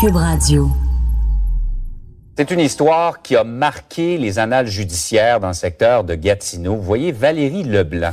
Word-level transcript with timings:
Cube 0.00 0.14
Radio. 0.14 0.68
C'est 2.36 2.52
une 2.52 2.60
histoire 2.60 3.20
qui 3.20 3.34
a 3.34 3.42
marqué 3.42 4.16
les 4.16 4.38
annales 4.38 4.68
judiciaires 4.68 5.40
dans 5.40 5.48
le 5.48 5.54
secteur 5.54 6.04
de 6.04 6.14
Gatineau. 6.14 6.76
Vous 6.76 6.82
voyez 6.82 7.10
Valérie 7.10 7.64
Leblanc. 7.64 8.12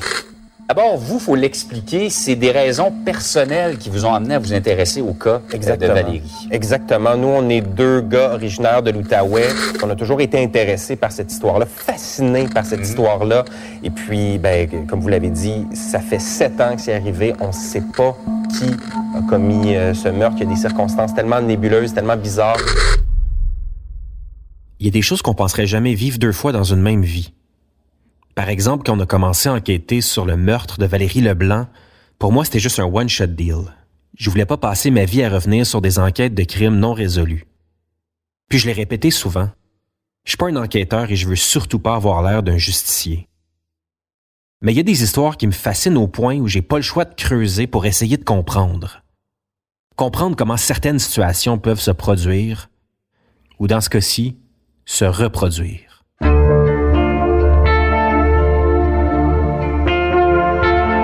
D'abord, 0.68 0.98
vous, 0.98 1.20
faut 1.20 1.36
l'expliquer, 1.36 2.10
c'est 2.10 2.36
des 2.36 2.50
raisons 2.50 2.92
personnelles 2.92 3.78
qui 3.78 3.92
vous 3.92 4.04
ont 4.06 4.16
amené 4.16 4.34
à 4.34 4.40
vous 4.40 4.54
intéresser 4.54 5.02
au 5.02 5.14
cas 5.14 5.42
euh, 5.54 5.76
de 5.76 5.86
Valérie. 5.86 6.48
Exactement. 6.50 7.16
Nous, 7.18 7.28
on 7.28 7.48
est 7.50 7.62
deux 7.62 8.02
gars 8.02 8.32
originaires 8.34 8.82
de 8.82 8.90
l'Outaouais. 8.90 9.50
On 9.84 9.90
a 9.92 9.96
toujours 9.96 10.22
été 10.22 10.44
intéressés 10.44 10.96
par 10.96 11.12
cette 11.12 11.32
histoire-là, 11.32 11.68
fascinés 11.68 12.48
par 12.48 12.66
cette 12.66 12.82
histoire-là. 12.82 13.46
Et 13.84 13.92
puis, 13.92 14.40
ben, 14.40 14.88
comme 14.88 15.02
vous 15.02 15.10
l'avez 15.10 15.30
dit, 15.30 15.68
ça 15.76 16.00
fait 16.00 16.18
sept 16.18 16.60
ans 16.60 16.76
que 16.76 16.82
c'est 16.82 16.96
arrivé. 16.96 17.36
On 17.40 17.48
ne 17.48 17.54
sait 17.54 17.84
pas 17.96 18.18
a 18.64 19.22
commis 19.30 19.76
euh, 19.76 19.94
ce 19.94 20.10
meurtre. 20.10 20.38
Il 20.40 20.44
y 20.44 20.52
a 20.52 20.54
des 20.54 20.60
circonstances 20.60 21.14
tellement 21.14 21.42
nébuleuses, 21.42 21.94
tellement 21.94 22.18
bizarres. 22.18 22.60
Il 24.80 24.86
y 24.86 24.90
a 24.90 24.92
des 24.92 25.02
choses 25.02 25.22
qu'on 25.22 25.34
penserait 25.34 25.68
jamais 25.68 25.94
vivre 25.94 26.18
deux 26.20 26.32
fois 26.32 26.52
dans 26.52 26.64
une 26.64 26.82
même 26.82 27.04
vie. 27.04 27.34
Par 28.36 28.50
exemple, 28.50 28.84
quand 28.86 28.98
on 28.98 29.00
a 29.00 29.06
commencé 29.06 29.48
à 29.48 29.54
enquêter 29.54 30.02
sur 30.02 30.26
le 30.26 30.36
meurtre 30.36 30.78
de 30.78 30.86
Valérie 30.86 31.22
Leblanc, 31.22 31.68
pour 32.20 32.32
moi, 32.32 32.44
c'était 32.44 32.60
juste 32.60 32.80
un 32.80 32.86
one-shot 32.86 33.28
deal. 33.28 33.74
Je 34.18 34.30
voulais 34.30 34.46
pas 34.46 34.58
passer 34.58 34.92
ma 34.92 35.06
vie 35.06 35.24
à 35.24 35.30
revenir 35.30 35.66
sur 35.66 35.82
des 35.82 36.00
enquêtes 36.00 36.36
de 36.36 36.44
crimes 36.44 36.78
non 36.78 36.94
résolus. 36.94 37.46
Puis 38.50 38.60
je 38.60 38.68
l'ai 38.68 38.74
répété 38.74 39.12
souvent. 39.12 39.50
Je 40.26 40.32
suis 40.32 40.38
pas 40.38 40.48
un 40.48 40.56
enquêteur 40.56 41.12
et 41.12 41.16
je 41.16 41.28
veux 41.28 41.36
surtout 41.36 41.80
pas 41.80 41.96
avoir 41.96 42.24
l'air 42.24 42.44
d'un 42.44 42.58
justicier. 42.58 43.28
Mais 44.66 44.74
il 44.74 44.78
y 44.78 44.80
a 44.80 44.84
des 44.84 45.04
histoires 45.04 45.38
qui 45.38 45.46
me 45.46 45.52
fascinent 45.52 45.96
au 46.02 46.08
point 46.08 46.38
où 46.38 46.48
j'ai 46.48 46.64
pas 46.64 46.78
le 46.78 46.82
choix 46.82 47.06
de 47.06 47.14
creuser 47.14 47.68
pour 47.68 47.86
essayer 47.86 48.18
de 48.18 48.24
comprendre. 48.24 49.04
Comprendre 49.96 50.36
comment 50.36 50.58
certaines 50.58 50.98
situations 50.98 51.60
peuvent 51.60 51.80
se 51.80 51.92
produire, 51.92 52.72
ou 53.60 53.68
dans 53.68 53.80
ce 53.80 53.92
cas-ci, 53.92 54.38
se 54.84 55.06
reproduire. 55.06 56.04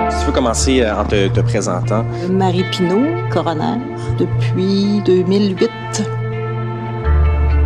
Si 0.10 0.20
tu 0.20 0.26
veux 0.26 0.32
commencer 0.34 0.82
euh, 0.82 0.96
en 0.98 1.06
te, 1.06 1.28
te 1.28 1.42
présentant. 1.42 2.04
Marie 2.32 2.66
Pinault, 2.72 3.30
coroner, 3.30 3.78
depuis 4.18 5.04
2008. 5.06 5.70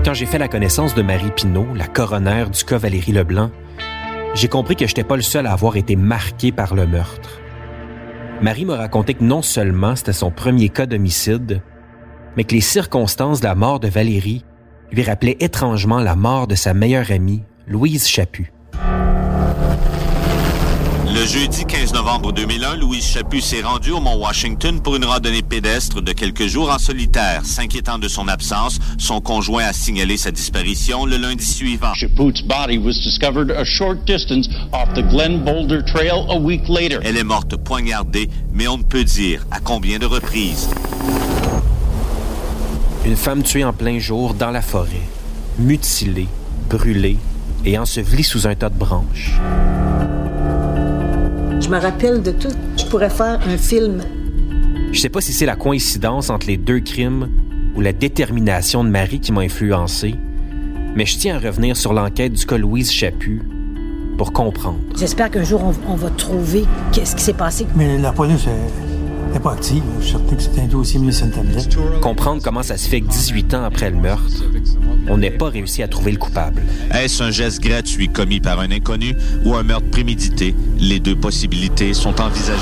Quand 0.03 0.13
j'ai 0.13 0.25
fait 0.25 0.39
la 0.39 0.49
connaissance 0.49 0.93
de 0.93 1.02
Marie 1.02 1.31
Pinault, 1.31 1.73
la 1.73 1.87
coroner 1.87 2.47
du 2.52 2.65
cas 2.65 2.77
Valérie 2.77 3.13
Leblanc, 3.13 3.49
j'ai 4.36 4.50
compris 4.50 4.75
que 4.75 4.86
je 4.86 4.91
n'étais 4.91 5.03
pas 5.03 5.16
le 5.16 5.22
seul 5.22 5.47
à 5.47 5.53
avoir 5.53 5.78
été 5.78 5.95
marqué 5.95 6.52
par 6.52 6.75
le 6.75 6.86
meurtre. 6.86 7.39
Marie 8.42 8.66
m'a 8.66 8.75
raconté 8.75 9.14
que 9.14 9.23
non 9.23 9.42
seulement 9.42 9.95
c'était 9.95 10.14
son 10.14 10.30
premier 10.30 10.67
cas 10.69 10.86
d'homicide, 10.86 11.61
mais 12.36 12.44
que 12.44 12.53
les 12.53 12.61
circonstances 12.61 13.39
de 13.39 13.45
la 13.45 13.55
mort 13.55 13.80
de 13.80 13.88
Valérie 13.88 14.44
lui 14.92 15.03
rappelaient 15.03 15.38
étrangement 15.39 16.00
la 16.00 16.17
mort 16.17 16.47
de 16.47 16.55
sa 16.55 16.73
meilleure 16.73 17.11
amie, 17.11 17.44
Louise 17.66 18.08
Chaput. 18.08 18.52
Le 21.16 21.25
jeudi 21.25 21.63
15 21.63 21.94
novembre 21.94 22.33
2001, 22.33 22.75
Louise 22.75 23.05
Chaput 23.05 23.39
s'est 23.39 23.61
rendue 23.61 23.91
au 23.91 24.02
Mont 24.02 24.17
Washington 24.17 24.81
pour 24.81 24.97
une 24.97 25.05
randonnée 25.05 25.44
pédestre 25.44 26.02
de 26.02 26.11
quelques 26.11 26.47
jours 26.47 26.69
en 26.69 26.77
solitaire. 26.77 27.45
S'inquiétant 27.45 27.97
de 27.97 28.09
son 28.09 28.27
absence, 28.27 28.80
son 28.97 29.21
conjoint 29.21 29.63
a 29.63 29.71
signalé 29.71 30.17
sa 30.17 30.31
disparition 30.31 31.05
le 31.05 31.16
lundi 31.16 31.45
suivant. 31.45 31.93
Chaput's 31.93 32.41
body 32.41 32.77
was 32.77 32.95
discovered 33.02 33.49
a 33.49 33.63
short 33.63 34.05
distance 34.05 34.49
off 34.73 34.93
the 34.93 35.03
Glen 35.09 35.41
Boulder 35.41 35.86
Trail 35.86 36.25
a 36.30 36.38
week 36.38 36.67
later. 36.67 36.99
Elle 37.02 37.16
est 37.16 37.23
morte 37.23 37.55
poignardée, 37.55 38.30
mais 38.52 38.67
on 38.67 38.80
ne 38.80 38.83
peut 38.83 39.05
dire 39.05 39.45
à 39.52 39.61
combien 39.61 39.99
de 39.99 40.05
reprises. 40.05 40.67
Une 43.05 43.16
femme 43.16 43.41
tuée 43.41 43.63
en 43.63 43.71
plein 43.71 43.99
jour 43.99 44.33
dans 44.33 44.52
la 44.52 44.61
forêt, 44.61 45.08
mutilée, 45.59 46.27
brûlée 46.69 47.16
et 47.63 47.77
ensevelie 47.77 48.25
sous 48.25 48.47
un 48.47 48.55
tas 48.55 48.70
de 48.70 48.77
branches. 48.77 49.39
Je 51.60 51.70
me 51.70 51.80
rappelle 51.80 52.21
de 52.21 52.32
tout. 52.32 52.52
Je 52.77 52.86
pourrais 52.86 53.10
faire 53.10 53.39
un 53.48 53.58
film. 53.58 54.04
Je 54.92 54.99
sais 54.99 55.10
pas 55.10 55.21
si 55.21 55.33
c'est 55.33 55.45
la 55.45 55.55
coïncidence 55.55 56.30
entre 56.30 56.48
les 56.48 56.58
deux 56.58 56.80
crimes 56.80 57.30
ou 57.76 57.82
la 57.82 57.92
détermination 57.93 58.83
de 58.83 58.89
Marie 58.89 59.20
qui 59.20 59.32
m'a 59.32 59.42
influencé, 59.42 60.15
mais 60.95 61.05
je 61.05 61.17
tiens 61.17 61.36
à 61.36 61.39
revenir 61.39 61.76
sur 61.76 61.94
l'enquête 61.94 62.33
du 62.33 62.45
cas 62.45 62.58
Louise 62.58 62.92
Chaput 62.92 63.42
pour 64.17 64.32
comprendre. 64.32 64.80
J'espère 64.98 65.30
qu'un 65.30 65.44
jour, 65.44 65.61
on, 65.64 65.92
on 65.92 65.95
va 65.95 66.10
trouver 66.11 66.64
qu'est-ce 66.94 67.15
qui 67.15 67.23
s'est 67.23 67.33
passé. 67.33 67.65
Mais 67.76 67.98
la 67.98 68.14
police 68.14 68.45
n'est 69.33 69.39
pas 69.39 69.53
active. 69.53 69.83
Je 69.99 70.05
suis 70.05 70.11
certain 70.13 70.36
que 70.36 70.41
c'est 70.41 70.59
un 70.59 70.65
dossier 70.65 70.99
Millicent 70.99 71.30
Tablet. 71.30 71.63
Comprendre 72.02 72.41
comment 72.43 72.63
ça 72.63 72.77
se 72.77 72.87
fait 72.87 73.02
que 73.02 73.08
18 73.08 73.53
ans 73.53 73.63
après 73.63 73.89
le 73.89 73.97
meurtre, 73.97 74.43
on 75.08 75.17
n'ait 75.17 75.31
pas 75.31 75.49
réussi 75.49 75.83
à 75.83 75.87
trouver 75.87 76.11
le 76.11 76.17
coupable. 76.17 76.61
Est-ce 76.93 77.23
un 77.23 77.31
geste 77.31 77.61
gratuit 77.61 78.09
commis 78.09 78.39
par 78.39 78.59
un 78.59 78.71
inconnu 78.71 79.15
ou 79.45 79.55
un 79.55 79.64
meurtre 79.64 79.89
prémédité? 79.91 80.55
Les 80.80 80.99
deux 80.99 81.15
possibilités 81.15 81.93
sont 81.93 82.19
envisagées. 82.21 82.61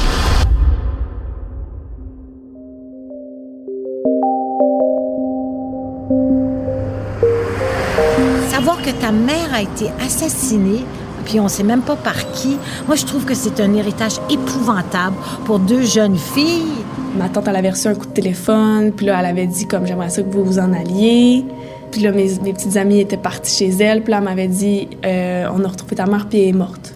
Savoir 8.50 8.82
que 8.82 8.92
ta 8.92 9.12
mère 9.12 9.54
a 9.54 9.62
été 9.62 9.90
assassinée, 10.00 10.86
puis 11.26 11.40
on 11.40 11.48
sait 11.48 11.64
même 11.64 11.82
pas 11.82 11.96
par 11.96 12.32
qui, 12.32 12.58
moi 12.88 12.96
je 12.96 13.06
trouve 13.06 13.26
que 13.26 13.34
c'est 13.34 13.60
un 13.60 13.74
héritage 13.74 14.20
épouvantable 14.30 15.16
pour 15.46 15.60
deux 15.60 15.84
jeunes 15.84 16.18
filles. 16.18 16.84
Ma 17.18 17.30
tante, 17.30 17.48
elle 17.48 17.56
avait 17.56 17.70
reçu 17.70 17.88
un 17.88 17.94
coup 17.94 18.08
de 18.08 18.14
téléphone, 18.14 18.92
puis 18.92 19.06
là, 19.06 19.20
elle 19.20 19.28
avait 19.28 19.46
dit 19.46 19.68
comme 19.68 19.86
j'aimerais 19.86 20.10
ça 20.10 20.24
que 20.24 20.30
vous 20.30 20.44
vous 20.44 20.60
en 20.60 20.74
alliez. 20.74 21.46
Puis 21.92 22.02
là, 22.02 22.12
mes, 22.12 22.40
mes 22.42 22.54
petites 22.54 22.76
amies 22.76 23.02
étaient 23.02 23.18
parties 23.18 23.56
chez 23.56 23.70
elle, 23.84 24.02
puis 24.02 24.12
là, 24.12 24.18
elle 24.18 24.24
m'avait 24.24 24.48
dit 24.48 24.88
euh, 25.06 25.46
on 25.54 25.64
a 25.64 25.68
retrouvé 25.68 25.96
ta 25.96 26.08
mère, 26.08 26.28
puis 26.28 26.42
elle 26.42 26.50
est 26.50 26.54
morte. 26.54 26.96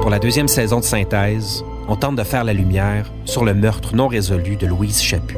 Pour 0.00 0.10
la 0.10 0.20
deuxième 0.20 0.46
saison 0.46 0.78
de 0.78 0.84
Synthèse, 0.84 1.64
on 1.92 1.96
tente 1.96 2.16
de 2.16 2.24
faire 2.24 2.42
la 2.42 2.54
lumière 2.54 3.12
sur 3.26 3.44
le 3.44 3.52
meurtre 3.52 3.94
non 3.94 4.08
résolu 4.08 4.56
de 4.56 4.66
Louise 4.66 5.02
Chaput. 5.02 5.36